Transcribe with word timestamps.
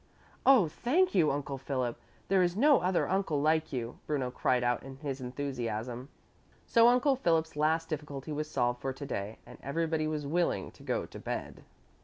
"Oh, 0.47 0.67
thank 0.67 1.13
you, 1.13 1.29
Uncle 1.29 1.59
Philip! 1.59 1.95
There 2.27 2.41
is 2.41 2.55
no 2.55 2.79
other 2.79 3.07
uncle 3.07 3.39
like 3.39 3.71
you," 3.71 3.99
Bruno 4.07 4.31
cried 4.31 4.63
out 4.63 4.81
in 4.81 4.95
his 4.97 5.21
enthusiasm. 5.21 6.09
So 6.65 6.87
Uncle 6.87 7.15
Philip's 7.15 7.55
last 7.55 7.89
difficulty 7.89 8.31
was 8.31 8.49
solved 8.49 8.81
for 8.81 8.93
to 8.93 9.05
day 9.05 9.37
and 9.45 9.59
everybody 9.61 10.07
was 10.07 10.25
willing 10.25 10.71
to 10.71 10.81
go 10.81 11.05
to 11.05 11.19
bed. 11.19 11.63